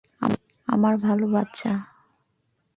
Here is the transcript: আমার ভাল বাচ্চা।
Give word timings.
আমার 0.67 0.93
ভাল 0.97 1.19
বাচ্চা। 1.33 1.73